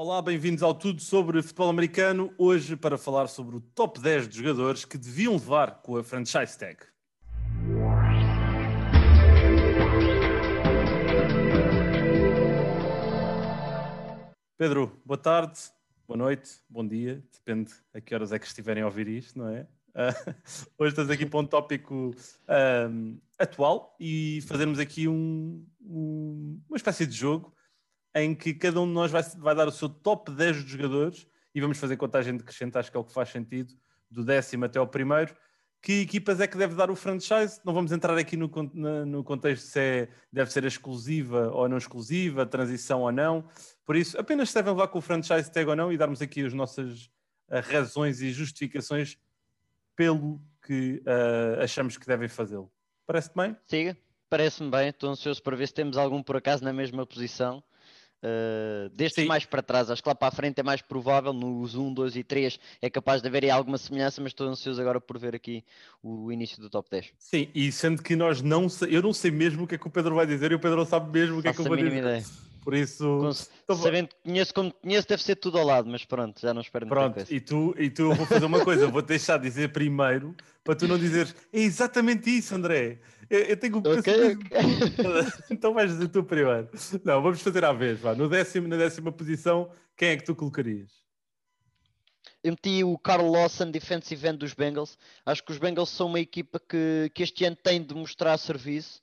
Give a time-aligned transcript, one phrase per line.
[0.00, 2.32] Olá, bem-vindos ao Tudo sobre Futebol Americano.
[2.38, 6.56] Hoje para falar sobre o top 10 de jogadores que deviam levar com a franchise
[6.56, 6.76] tag.
[14.56, 15.58] Pedro, boa tarde,
[16.06, 19.48] boa noite, bom dia, depende a que horas é que estiverem a ouvir isto, não
[19.48, 19.62] é?
[19.96, 20.34] Uh,
[20.78, 22.14] hoje estás aqui para um tópico
[22.88, 27.52] um, atual e fazermos aqui um, um, uma espécie de jogo
[28.22, 31.26] em que cada um de nós vai, vai dar o seu top 10 de jogadores
[31.54, 33.74] e vamos fazer contagem decrescente, acho que é o que faz sentido,
[34.10, 35.34] do décimo até ao primeiro.
[35.80, 37.60] Que equipas é que deve dar o franchise?
[37.64, 38.50] Não vamos entrar aqui no,
[39.06, 43.48] no contexto se é, deve ser exclusiva ou não exclusiva, transição ou não.
[43.84, 46.52] Por isso, apenas devem levar com o franchise tag ou não e darmos aqui as
[46.52, 47.04] nossas
[47.48, 49.16] uh, razões e justificações
[49.94, 52.70] pelo que uh, achamos que devem fazê-lo.
[53.06, 53.56] Parece-te bem?
[53.66, 53.96] Siga,
[54.28, 54.88] parece-me bem.
[54.88, 57.62] Estou ansioso para ver se temos algum por acaso na mesma posição.
[58.20, 59.28] Uh, destes Sim.
[59.28, 62.16] mais para trás, acho que lá para a frente é mais provável, nos 1, 2
[62.16, 65.64] e 3 é capaz de haver alguma semelhança, mas estou ansioso agora por ver aqui
[66.02, 67.12] o início do top 10.
[67.16, 69.90] Sim, e sendo que nós não eu não sei mesmo o que é que o
[69.90, 71.96] Pedro vai dizer e o Pedro sabe mesmo o que é que eu vou dizer.
[71.98, 72.24] Ideia.
[72.68, 73.02] Por isso.
[73.02, 73.30] Com,
[73.64, 76.60] então, sabendo que conheço como conheço, deve ser tudo ao lado, mas pronto, já não
[76.60, 77.34] espero Pronto, coisa.
[77.34, 80.86] e tu, e tu vou fazer uma coisa, vou deixar de dizer primeiro para tu
[80.86, 82.98] não dizeres é exatamente isso, André.
[83.30, 84.60] Eu, eu tenho okay, okay.
[85.50, 86.68] então vais dizer tu primeiro.
[87.02, 88.00] Não, vamos fazer à vez.
[88.00, 88.14] Vá.
[88.14, 90.92] No décimo, na décima posição, quem é que tu colocarias?
[92.44, 94.98] Eu meti o Carl Lawson, defensive end dos Bengals.
[95.24, 99.00] Acho que os Bengals são uma equipa que, que este ano tem de mostrar serviço.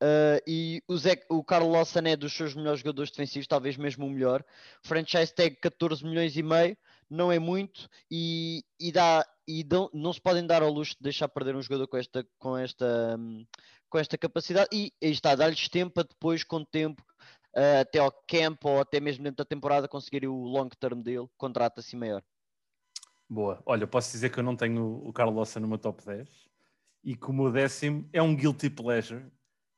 [0.00, 4.06] Uh, e o, Zé, o Carl Lawson é dos seus melhores jogadores defensivos, talvez mesmo
[4.06, 4.44] o melhor.
[4.82, 6.76] Franchise tag 14 milhões e meio,
[7.10, 11.02] não é muito, e, e dá, e dão, não se podem dar ao luxo de
[11.02, 13.18] deixar perder um jogador com esta, com esta,
[13.88, 17.02] com esta capacidade e aí está, dar-lhes tempo para depois, com tempo,
[17.56, 21.26] uh, até ao camp ou até mesmo dentro da temporada, conseguirem o long term dele,
[21.36, 22.22] contrato assim maior.
[23.28, 26.28] Boa, olha, posso dizer que eu não tenho o Carlos Lawson meu top 10
[27.04, 29.24] e como o décimo é um guilty pleasure,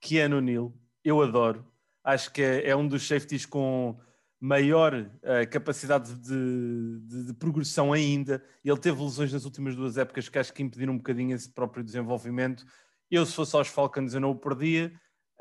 [0.01, 0.73] Keanu Neal,
[1.05, 1.67] eu adoro,
[2.03, 3.99] acho que é, é um dos safeties com
[4.41, 8.43] maior uh, capacidade de, de, de, progressão ainda.
[8.65, 11.85] Ele teve lesões nas últimas duas épocas que acho que impediram um bocadinho esse próprio
[11.85, 12.65] desenvolvimento.
[13.11, 14.93] Eu, se fosse aos Falcons, eu não o perdia.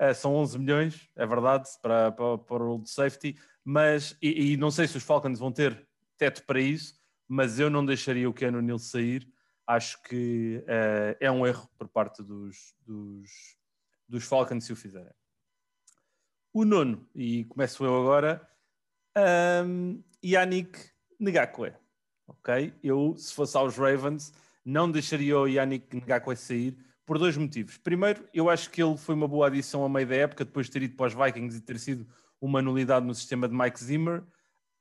[0.01, 4.71] Uh, são 11 milhões, é verdade, para, para, para o safety, mas, e, e, não
[4.71, 5.85] sei se os Falcons vão ter
[6.17, 6.93] teto para isso,
[7.27, 9.27] mas eu não deixaria o Keanu Neal sair.
[9.67, 13.29] Acho que uh, é um erro por parte dos, dos,
[14.09, 15.13] dos Falcons se o fizerem.
[16.51, 18.49] O nono, e começo eu agora,
[19.65, 20.79] um, Yannick
[21.21, 21.73] Ngakwe.
[22.27, 22.73] Ok?
[22.83, 24.33] Eu, se fosse aos Ravens,
[24.65, 27.77] não deixaria o Yannick Ngakwe sair por dois motivos.
[27.77, 30.71] Primeiro, eu acho que ele foi uma boa adição a meio da época, depois de
[30.71, 32.07] ter ido para os Vikings e ter sido
[32.41, 34.23] uma nulidade no sistema de Mike Zimmer.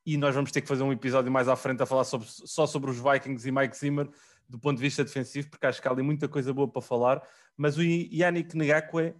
[0.04, 2.66] E nós vamos ter que fazer um episódio mais à frente a falar sobre, só
[2.66, 4.08] sobre os Vikings e Mike Zimmer
[4.48, 7.22] do ponto de vista defensivo, porque acho que há ali muita coisa boa para falar.
[7.56, 9.14] Mas o Yannick Ngakwe, uh,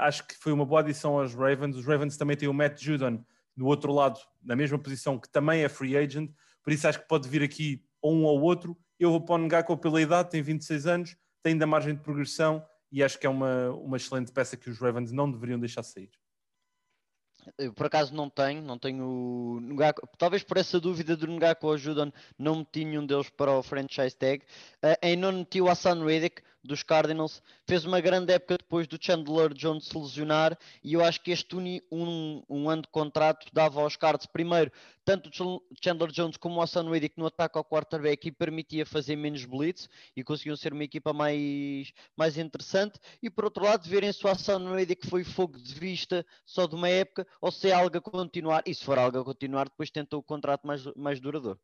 [0.00, 1.76] acho que foi uma boa adição aos Ravens.
[1.76, 3.24] Os Ravens também têm o Matt Judon,
[3.56, 6.30] do outro lado, na mesma posição, que também é free agent,
[6.62, 8.76] por isso acho que pode vir aqui um ou outro.
[8.98, 12.64] Eu vou para o Ngako pela idade, tem 26 anos, tem ainda margem de progressão
[12.92, 16.10] e acho que é uma, uma excelente peça que os Ravens não deveriam deixar sair.
[17.58, 22.12] Eu, por acaso não tenho, não tenho Ngako, talvez por essa dúvida do Ngako ajudam,
[22.38, 24.42] não meti nenhum deles para o franchise tag.
[24.82, 28.98] Uh, em não meti o Hassan Reddick, dos Cardinals, fez uma grande época depois do
[29.00, 31.56] Chandler Jones se lesionar e eu acho que este
[31.90, 34.70] um, um ano de contrato dava aos Cards primeiro
[35.04, 39.14] tanto o Chandler Jones como o Hassan Reddick no ataque ao quarterback e permitia fazer
[39.14, 44.12] menos blitz e conseguiam ser uma equipa mais, mais interessante e por outro lado verem
[44.12, 47.72] se o Hassan Reddick foi fogo de vista só de uma época ou se é
[47.72, 51.20] algo a continuar e se for algo a continuar depois tenta o contrato mais, mais
[51.20, 51.60] duradouro.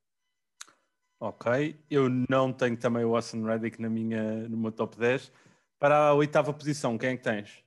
[1.25, 5.31] Ok, eu não tenho também o Austin Reddick na minha, no meu top 10.
[5.79, 7.63] Para a oitava posição, quem é que tens?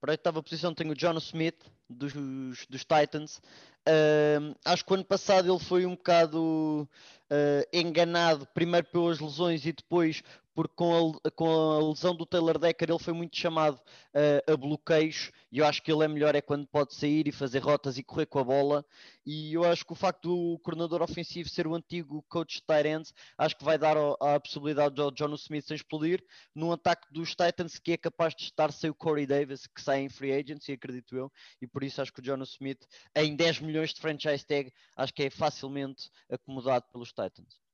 [0.00, 3.42] Para a oitava posição tenho o John Smith, dos, dos Titans.
[3.86, 6.88] Uh, acho que o ano passado ele foi um bocado
[7.30, 10.22] uh, enganado, primeiro pelas lesões e depois
[10.56, 14.56] porque com a, com a lesão do Taylor Decker ele foi muito chamado uh, a
[14.56, 17.98] bloqueios e eu acho que ele é melhor é quando pode sair e fazer rotas
[17.98, 18.84] e correr com a bola.
[19.24, 23.12] E eu acho que o facto do coordenador ofensivo ser o antigo coach de Tyrants
[23.36, 26.24] acho que vai dar a, a possibilidade ao John Smith explodir.
[26.54, 30.00] Num ataque dos Titans que é capaz de estar sem o Corey Davis que sai
[30.00, 31.30] em free agency, acredito eu
[31.60, 32.82] e por isso acho que o John Smith
[33.14, 37.65] em 10 milhões de franchise tag acho que é facilmente acomodado pelos Titans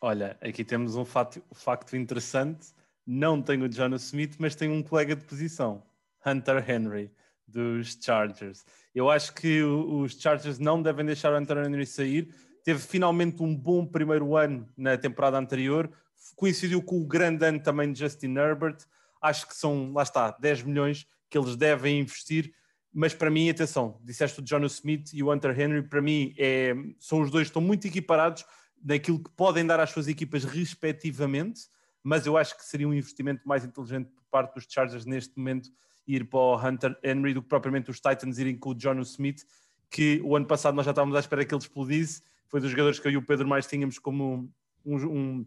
[0.00, 2.68] Olha, aqui temos um facto, facto interessante.
[3.04, 5.82] Não tenho o Jonas Smith, mas tenho um colega de posição,
[6.24, 7.10] Hunter Henry,
[7.46, 8.64] dos Chargers.
[8.94, 12.32] Eu acho que os Chargers não devem deixar o Hunter Henry sair.
[12.62, 15.90] Teve finalmente um bom primeiro ano na temporada anterior,
[16.36, 18.78] coincidiu com o grande ano também de Justin Herbert.
[19.20, 22.52] Acho que são, lá está, 10 milhões que eles devem investir.
[22.92, 26.72] Mas para mim, atenção, disseste o John Smith e o Hunter Henry, para mim é,
[27.00, 28.44] são os dois, estão muito equiparados
[28.84, 31.62] naquilo que podem dar às suas equipas respectivamente,
[32.02, 35.70] mas eu acho que seria um investimento mais inteligente por parte dos Chargers neste momento
[36.06, 39.44] ir para o Hunter Henry do que propriamente os Titans irem com o John Smith,
[39.90, 42.98] que o ano passado nós já estávamos à espera que ele explodisse, foi dos jogadores
[42.98, 44.50] que eu e o Pedro mais tínhamos como
[44.84, 45.46] um, um,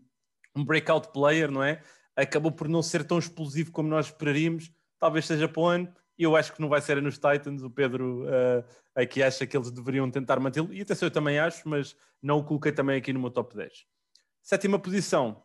[0.55, 1.81] um breakout player, não é?
[2.15, 5.93] Acabou por não ser tão explosivo como nós esperaríamos, talvez seja para o ano,
[6.23, 7.63] eu acho que não vai ser nos Titans.
[7.63, 8.63] O Pedro uh,
[8.95, 12.43] aqui acha que eles deveriam tentar mantê-lo, e até eu também acho, mas não o
[12.43, 13.85] coloquei também aqui no meu top 10.
[14.41, 15.43] Sétima posição,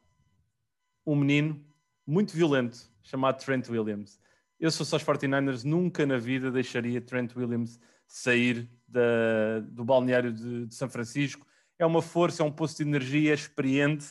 [1.06, 1.64] um menino
[2.06, 4.18] muito violento chamado Trent Williams.
[4.58, 10.32] Eu sou só os 49ers, nunca na vida deixaria Trent Williams sair da, do balneário
[10.32, 11.46] de, de, São Francisco.
[11.78, 14.06] É uma força, é um posto de energia, é experiente.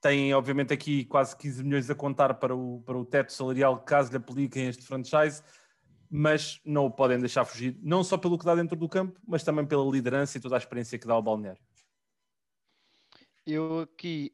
[0.00, 4.10] Tem, obviamente, aqui quase 15 milhões a contar para o, para o teto salarial caso
[4.10, 5.42] lhe apliquem este franchise,
[6.10, 9.42] mas não o podem deixar fugir, não só pelo que dá dentro do campo, mas
[9.42, 11.60] também pela liderança e toda a experiência que dá ao balneário.
[13.46, 14.32] Eu aqui,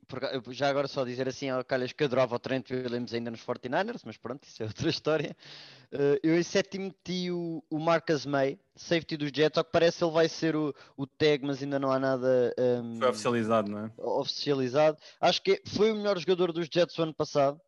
[0.52, 4.00] já agora só dizer assim ao Calhas que adorava o Trent Williams ainda nos 49ers,
[4.06, 5.36] mas pronto, isso é outra história.
[5.92, 10.02] Uh, eu em sétimo meti o, o Marcus May, safety dos Jets, ao que parece
[10.02, 13.78] ele vai ser o, o tag, mas ainda não há nada um, foi oficializado, não
[13.80, 13.92] é?
[13.98, 14.96] Oficializado.
[15.20, 17.60] Acho que foi o melhor jogador dos Jets o ano passado,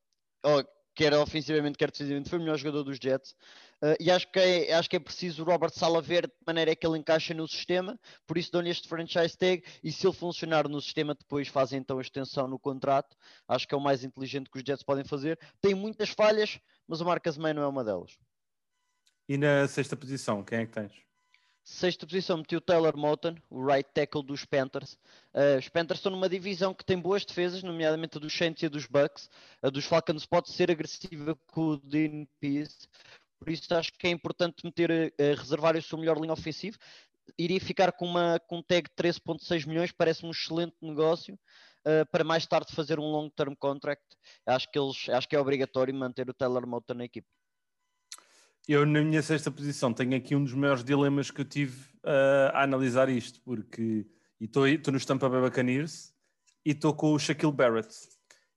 [0.94, 3.36] quer ofensivamente, quer defensivamente, foi o melhor jogador dos Jets.
[3.84, 6.74] Uh, e acho que, é, acho que é preciso o Robert Sala ver de maneira
[6.74, 10.66] que ele encaixa no sistema, por isso dão-lhe este franchise tag e se ele funcionar
[10.66, 13.14] no sistema, depois fazem então a extensão no contrato.
[13.46, 15.38] Acho que é o mais inteligente que os Jets podem fazer.
[15.60, 16.58] Tem muitas falhas,
[16.88, 18.16] mas o Marcus May não é uma delas.
[19.28, 21.04] E na sexta posição, quem é que tens?
[21.62, 24.98] Sexta posição meti o Taylor Moton, o right tackle dos Panthers.
[25.34, 28.66] Uh, os Panthers estão numa divisão que tem boas defesas, nomeadamente a dos Saints e
[28.66, 29.30] a dos Bucks.
[29.62, 32.86] A dos Falcons pode ser agressiva com o Dean Pease.
[33.44, 36.78] Por isso acho que é importante meter, uh, reservar o seu melhor linha ofensivo.
[37.38, 41.38] Iria ficar com, uma, com um tag de 13.6 milhões, parece-me um excelente negócio.
[41.86, 44.02] Uh, para mais tarde fazer um long term contract,
[44.46, 47.28] acho que, eles, acho que é obrigatório manter o Taylor Moton na equipe.
[48.66, 52.48] Eu, na minha sexta posição, tenho aqui um dos maiores dilemas que eu tive uh,
[52.54, 54.06] a analisar isto, porque
[54.40, 56.14] estou no Tampa Bay Buccaneers
[56.64, 57.94] e estou com o Shaquille Barrett.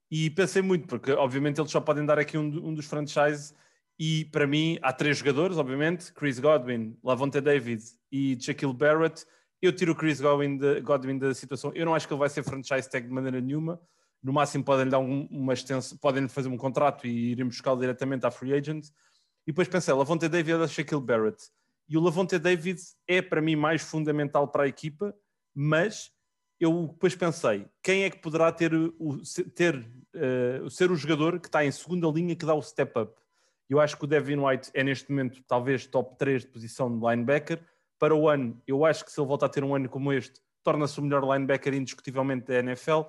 [0.09, 3.53] E pensei muito, porque obviamente eles só podem dar aqui um, um dos franchises
[3.99, 9.25] e para mim, há três jogadores, obviamente: Chris Godwin, Lavonte David e Shaquille Barrett.
[9.59, 11.71] Eu tiro o Chris Godwin, Godwin da situação.
[11.73, 13.81] Eu não acho que ele vai ser franchise tag de maneira nenhuma.
[14.21, 18.25] No máximo, podem-lhe dar um, uma extensão, podem fazer um contrato e irem buscá-lo diretamente
[18.25, 18.85] à free agent.
[19.47, 21.49] E depois pensei: Lavonte David ou Shaquille Barrett.
[21.89, 25.15] E o Lavonte David é para mim mais fundamental para a equipa,
[25.55, 26.11] mas
[26.59, 29.21] eu depois pensei: quem é que poderá ter, o,
[29.55, 33.26] ter uh, ser o jogador que está em segunda linha que dá o step up?
[33.69, 37.05] Eu acho que o Devin White é neste momento talvez top 3 de posição de
[37.05, 37.59] linebacker.
[37.99, 40.39] Para o ano, eu acho que se ele voltar a ter um ano como este,
[40.63, 43.01] torna-se o melhor linebacker indiscutivelmente da NFL.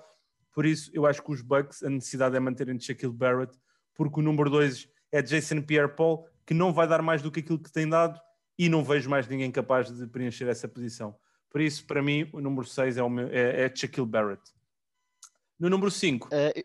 [0.53, 3.57] Por isso, eu acho que os Bucks, a necessidade é manterem Shaquille Barrett,
[3.95, 7.59] porque o número 2 é Jason Pierre-Paul, que não vai dar mais do que aquilo
[7.59, 8.21] que tem dado
[8.59, 11.17] e não vejo mais ninguém capaz de preencher essa posição.
[11.51, 14.43] Por isso, para mim, o número 6 é, o meu, é, é Shaquille Barrett.
[15.59, 16.65] No número 5, uh, eh,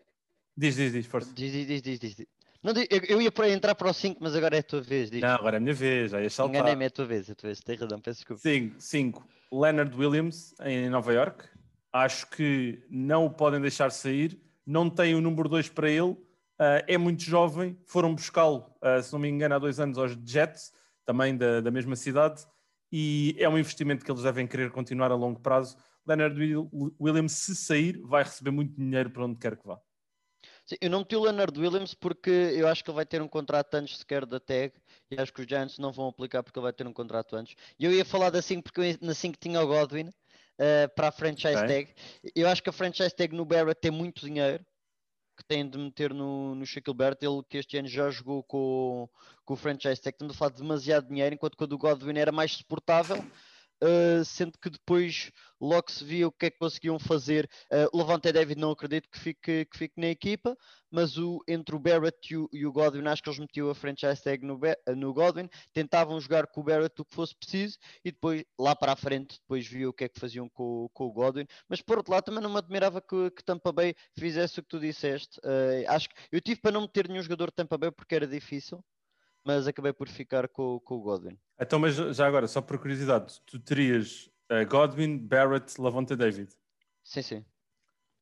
[0.56, 1.32] diz, diz, diz, força.
[1.32, 2.26] Diz, diz, diz, diz, diz.
[2.64, 2.72] Não,
[3.06, 5.10] eu ia para entrar para o 5, mas agora é a tua vez.
[5.10, 6.56] Não, agora é a minha vez, já ia saltar.
[6.56, 8.40] Enganei-me, é a tua vez, é a tua vez, tens razão, peço desculpa.
[8.78, 9.28] 5.
[9.52, 11.46] Leonard Williams, em Nova York.
[11.92, 14.40] Acho que não o podem deixar sair.
[14.66, 16.12] Não tem o número 2 para ele.
[16.12, 17.78] Uh, é muito jovem.
[17.86, 20.72] Foram buscá-lo, uh, se não me engano, há dois anos aos Jets,
[21.04, 22.46] também da, da mesma cidade.
[22.90, 25.76] E é um investimento que eles devem querer continuar a longo prazo.
[26.06, 26.40] Leonard
[26.98, 29.78] Williams, se sair, vai receber muito dinheiro para onde quer que vá.
[30.66, 33.28] Sim, eu não meti o Leonard Williams porque eu acho que ele vai ter um
[33.28, 34.72] contrato antes sequer da tag
[35.10, 37.54] e acho que os Giants não vão aplicar porque ele vai ter um contrato antes.
[37.78, 41.08] E eu ia falar da 5 porque eu, na 5 tinha o Godwin uh, para
[41.08, 41.86] a franchise okay.
[41.86, 41.94] tag.
[42.34, 44.64] Eu acho que a franchise tag no Barrett tem muito dinheiro
[45.36, 49.08] que tem de meter no, no Shaquille Barrett, ele que este ano já jogou com,
[49.44, 52.16] com o franchise tag, estamos a falar de demasiado dinheiro, enquanto que o do Godwin
[52.16, 53.16] era mais suportável
[53.82, 57.48] uh, sendo que depois logo se via o que é que conseguiam fazer.
[57.70, 60.56] Uh, Levante David não acredito que fique, que fique na equipa,
[60.90, 63.74] mas o, entre o Barrett e o, e o Godwin, acho que eles metiam a
[63.74, 64.60] franchise tag no,
[64.96, 68.92] no Godwin, tentavam jogar com o Barrett o que fosse preciso e depois lá para
[68.92, 71.46] a frente depois viam o que é que faziam com, com o Godwin.
[71.68, 74.68] Mas por outro lado também não me admirava que, que Tampa Bay fizesse o que
[74.68, 75.38] tu disseste.
[75.40, 78.26] Uh, acho que eu tive para não meter nenhum jogador de Tampa Bay porque era
[78.26, 78.84] difícil.
[79.44, 81.38] Mas acabei por ficar com, com o Godwin.
[81.60, 86.50] Então, mas já agora, só por curiosidade, tu terias uh, Godwin, Barrett, Lavonte David?
[87.02, 87.44] Sim, sim.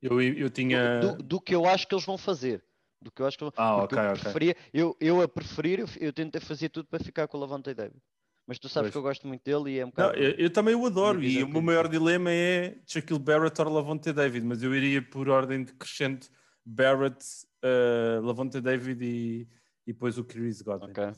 [0.00, 0.98] Eu, eu tinha.
[1.00, 2.64] Do, do, do, que eu acho que eles vão fazer.
[3.00, 4.22] Do que eu acho que ah, okay, eu okay.
[4.22, 7.72] preferia, eu, eu a preferir, eu, eu tentei fazer tudo para ficar com o Lavonte
[7.74, 8.00] David.
[8.46, 8.92] Mas tu sabes pois.
[8.92, 10.12] que eu gosto muito dele e é um bocado.
[10.12, 13.68] Não, eu, eu, também o adoro e o meu maior dilema é Shaquille Barrett ou
[13.68, 16.28] Lavonte David, mas eu iria por ordem de crescente
[16.64, 17.24] Barrett,
[17.64, 19.48] uh, Lavonte David e,
[19.86, 20.90] e depois o Chris Godwin.
[20.90, 21.12] Okay.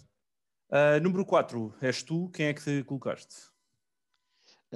[0.70, 3.52] Uh, número 4, és tu, quem é que te colocaste?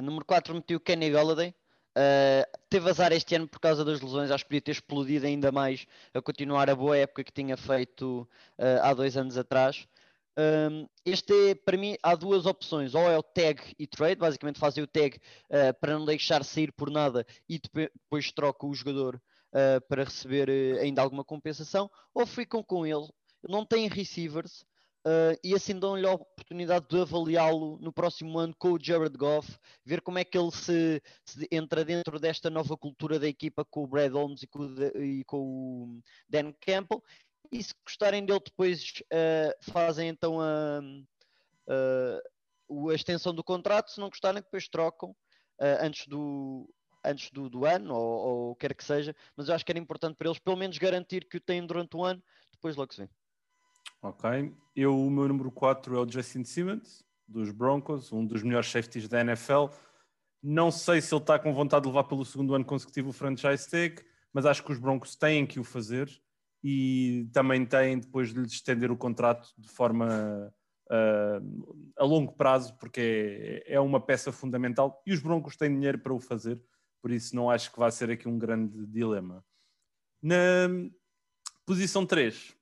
[0.02, 1.54] número 4 meti o Kenny Galladay.
[1.96, 5.50] Uh, teve azar este ano por causa das lesões, acho que podia ter explodido ainda
[5.50, 9.88] mais a continuar a boa época que tinha feito uh, há dois anos atrás.
[10.38, 14.60] Um, este é, para mim, há duas opções: ou é o tag e trade, basicamente
[14.60, 19.20] fazem o tag uh, para não deixar sair por nada e depois troca o jogador
[19.88, 23.08] para receber ainda alguma compensação, ou ficam com ele.
[23.42, 24.64] Não tem receivers,
[25.06, 29.56] Uh, e assim dão-lhe a oportunidade de avaliá-lo no próximo ano com o Jared Goff,
[29.82, 33.84] ver como é que ele se, se, entra dentro desta nova cultura da equipa com
[33.84, 37.02] o Brad Holmes e com o, e com o Dan Campbell.
[37.50, 40.80] E se gostarem dele, depois uh, fazem então a,
[41.68, 43.90] a, a, extensão do contrato.
[43.90, 45.16] Se não gostarem, depois trocam
[45.80, 46.68] antes do,
[47.04, 49.14] antes do, do ano ou, ou quer que seja.
[49.36, 51.96] Mas eu acho que era importante para eles, pelo menos, garantir que o têm durante
[51.96, 52.22] o ano.
[52.52, 53.08] Depois logo se vê.
[54.00, 54.54] Ok.
[54.76, 59.08] Eu, o meu número 4 é o Justin Simmons, dos Broncos, um dos melhores safeties
[59.08, 59.66] da NFL.
[60.42, 63.68] Não sei se ele está com vontade de levar pelo segundo ano consecutivo o franchise
[63.68, 64.00] tag,
[64.32, 66.08] mas acho que os Broncos têm que o fazer
[66.62, 70.52] e também têm depois de lhe estender o contrato de forma
[70.90, 75.98] uh, a longo prazo, porque é, é uma peça fundamental e os Broncos têm dinheiro
[75.98, 76.60] para o fazer,
[77.02, 79.44] por isso não acho que vai ser aqui um grande dilema.
[80.22, 80.34] Na
[81.64, 82.56] posição 3,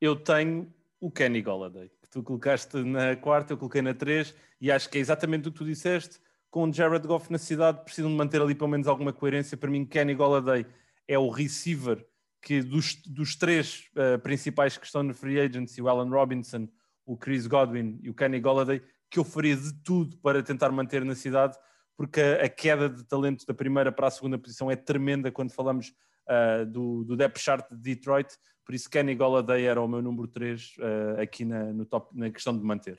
[0.00, 4.70] eu tenho o Kenny Golladay, que tu colocaste na quarta, eu coloquei na três, e
[4.70, 6.18] acho que é exatamente o que tu disseste.
[6.50, 9.56] Com o Jared Goff na cidade, precisam de manter ali pelo menos alguma coerência.
[9.56, 10.66] Para mim, Kenny Golladay
[11.06, 12.04] é o receiver
[12.42, 16.68] que dos, dos três uh, principais que estão no free agency, o Allen Robinson,
[17.04, 21.04] o Chris Godwin e o Kenny Golladay, que eu faria de tudo para tentar manter
[21.04, 21.56] na cidade,
[21.96, 25.52] porque a, a queda de talento da primeira para a segunda posição é tremenda quando
[25.52, 25.92] falamos
[26.30, 28.28] uh, do, do depth chart de Detroit.
[28.64, 30.82] Por isso, Kenny Golladay era o meu número 3 uh,
[31.18, 32.98] eh, aqui na, no top, na questão de manter.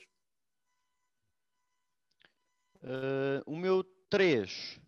[2.82, 4.78] Uh, o meu 3,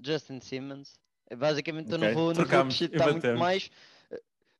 [0.00, 0.94] Justin Simmons.
[1.36, 1.96] Basicamente, okay.
[1.96, 3.68] eu não vou, não vou acrescentar muito mais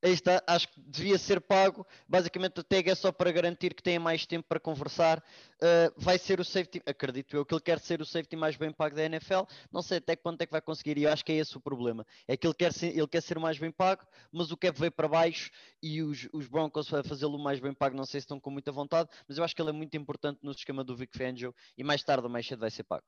[0.06, 1.86] aí está, acho que devia ser pago.
[2.08, 5.18] Basicamente, o tag é só para garantir que tenha mais tempo para conversar.
[5.56, 8.72] Uh, vai ser o safety, acredito eu, que ele quer ser o safety mais bem
[8.72, 9.42] pago da NFL.
[9.72, 11.60] Não sei até quanto é que vai conseguir, e eu acho que é esse o
[11.60, 12.06] problema.
[12.28, 14.92] É que ele quer ser, ele quer ser mais bem pago, mas o cap veio
[14.92, 15.50] para baixo
[15.82, 18.70] e os, os Broncos a fazê-lo mais bem pago, não sei se estão com muita
[18.70, 21.82] vontade, mas eu acho que ele é muito importante no esquema do Vic Fangio e
[21.82, 23.04] mais tarde ou mais cedo vai ser pago.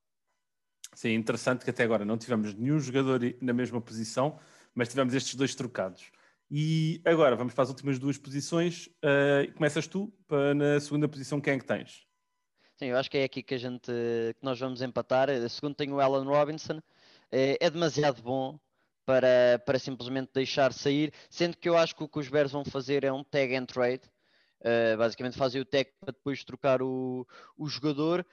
[0.95, 4.39] Sim, interessante que até agora não tivemos nenhum jogador na mesma posição,
[4.75, 6.11] mas tivemos estes dois trocados.
[6.51, 8.87] E agora vamos para as últimas duas posições.
[9.05, 12.07] Uh, começas tu, para, na segunda posição, quem é que tens?
[12.77, 15.29] Sim, eu acho que é aqui que a gente que nós vamos empatar.
[15.29, 16.81] A segundo tenho o Alan Robinson.
[17.31, 18.59] É, é demasiado bom
[19.05, 22.65] para, para simplesmente deixar sair, sendo que eu acho que o que os Bears vão
[22.65, 24.03] fazer é um tag and trade.
[24.61, 27.27] Uh, basicamente fazem o tag para depois trocar o,
[27.57, 28.25] o jogador.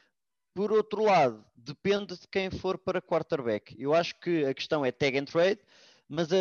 [0.53, 3.75] Por outro lado, depende de quem for para quarterback.
[3.77, 5.59] Eu acho que a questão é tag and trade,
[6.07, 6.35] mas a,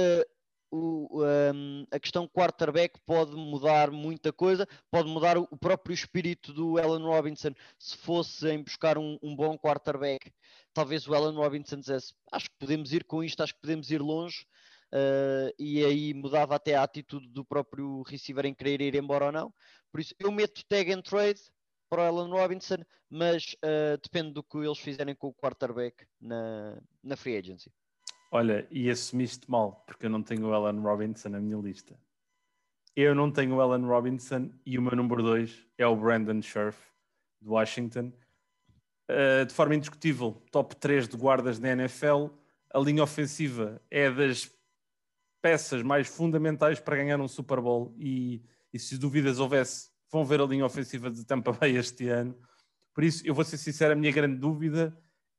[0.71, 6.78] o, um, a questão quarterback pode mudar muita coisa, pode mudar o, próprio espírito do
[6.78, 10.33] Allen Robinson se fosse em buscar um, um bom quarterback.
[10.73, 14.00] Talvez o Allen Robinson dissesse: Acho que podemos ir com isto, acho que podemos ir
[14.00, 14.47] longe.
[14.92, 19.33] Uh, e aí mudava até a atitude do próprio receiver em querer ir embora ou
[19.33, 19.54] não.
[19.90, 21.40] Por isso, eu meto tag and trade
[21.88, 22.78] para o Allen Robinson,
[23.09, 27.71] mas uh, depende do que eles fizerem com o quarterback na, na free agency.
[28.36, 31.96] Olha, e assumiste mal, porque eu não tenho o Alan Robinson na minha lista.
[32.96, 36.76] Eu não tenho o Alan Robinson e o meu número 2 é o Brandon Scherf,
[37.40, 38.12] de Washington.
[39.08, 42.26] Uh, de forma indiscutível, top 3 de guardas da NFL.
[42.72, 44.50] A linha ofensiva é das
[45.40, 50.40] peças mais fundamentais para ganhar um Super Bowl e, e se dúvidas houvesse, vão ver
[50.40, 52.36] a linha ofensiva de Tampa Bay este ano.
[52.92, 54.92] Por isso, eu vou ser sincero, a minha grande dúvida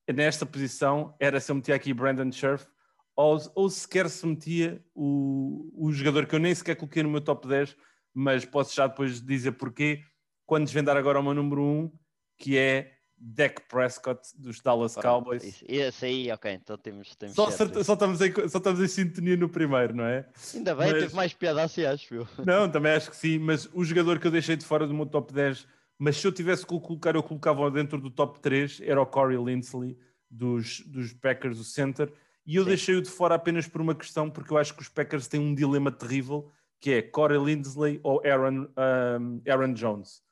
[0.07, 2.73] nesta posição era se eu metia aqui Brandon Scherf
[3.15, 7.22] ou, ou sequer se metia o, o jogador que eu nem sequer coloquei no meu
[7.22, 7.75] top 10,
[8.13, 10.03] mas posso já depois dizer porquê,
[10.45, 11.91] quando desvendar agora o meu número 1,
[12.38, 15.63] que é Dak Prescott dos Dallas Cowboys.
[15.67, 17.15] Esse aí, ok, então temos.
[17.15, 20.27] temos só, só, estamos em, só estamos em sintonia no primeiro, não é?
[20.53, 21.03] Ainda bem, mas...
[21.03, 22.27] teve mais piada assim, acho eu.
[22.45, 25.05] Não, também acho que sim, mas o jogador que eu deixei de fora do meu
[25.05, 25.65] top 10,
[25.98, 29.38] mas se eu tivesse que colocar, eu colocava dentro do top 3, era o Corey
[29.38, 29.98] Lindsley
[30.29, 32.12] dos, dos Packers, o center,
[32.45, 35.27] e eu deixei-o de fora apenas por uma questão, porque eu acho que os Packers
[35.27, 40.25] têm um dilema terrível, que é Corey Lindsley ou Aaron, um, Aaron Jones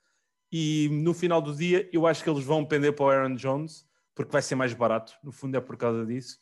[0.56, 3.88] e no final do dia eu acho que eles vão pender para o Aaron Jones
[4.14, 6.38] porque vai ser mais barato, no fundo é por causa disso.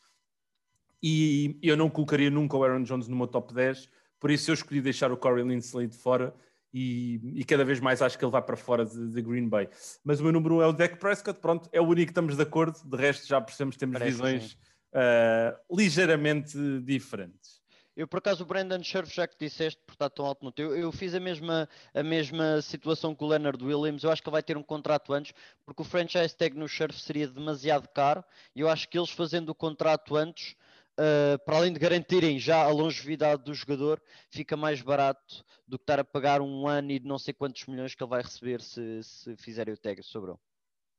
[1.01, 4.53] E eu não colocaria nunca o Aaron Jones no meu top 10, por isso eu
[4.53, 6.35] escolhi deixar o Corey Lindsley de fora
[6.73, 9.69] e, e cada vez mais acho que ele vai para fora de, de, Green Bay.
[10.03, 12.35] Mas o meu número 1 é o Dak Prescott, pronto, é o único que estamos
[12.35, 14.57] de acordo, de resto já percebemos que temos Parece visões
[14.93, 17.62] uh, ligeiramente diferentes.
[17.95, 20.75] Eu, por acaso, o Brandon Scherf, já que disseste, por estar tão alto no teu,
[20.75, 24.03] eu fiz a mesma, a mesma situação com o Leonard Williams.
[24.03, 25.33] Eu acho que ele vai ter um contrato antes,
[25.65, 28.24] porque o franchise tag no Scherf seria demasiado caro.
[28.55, 30.55] E eu acho que eles fazendo o contrato antes,
[30.98, 35.83] uh, para além de garantirem já a longevidade do jogador, fica mais barato do que
[35.83, 39.03] estar a pagar um ano e não sei quantos milhões que ele vai receber se,
[39.03, 40.01] se fizerem o tag.
[40.01, 40.39] Sobrou.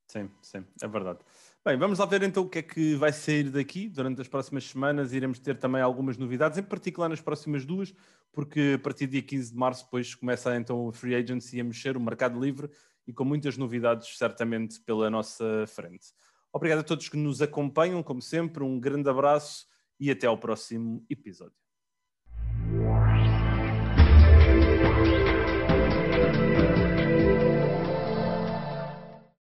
[0.09, 1.21] Sim, sim, é verdade.
[1.65, 4.65] Bem, vamos lá ver então o que é que vai sair daqui durante as próximas
[4.65, 5.13] semanas.
[5.13, 7.95] Iremos ter também algumas novidades, em particular nas próximas duas,
[8.33, 11.65] porque a partir do dia 15 de março depois começa então o Free Agency a
[11.65, 12.69] mexer, o mercado livre
[13.07, 16.09] e com muitas novidades certamente pela nossa frente.
[16.53, 19.67] Obrigado a todos que nos acompanham, como sempre, um grande abraço
[19.99, 21.62] e até ao próximo episódio.